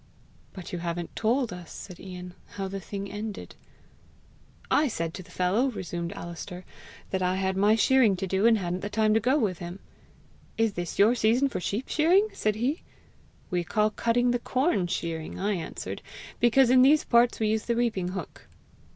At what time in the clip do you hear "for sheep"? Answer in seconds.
11.49-11.87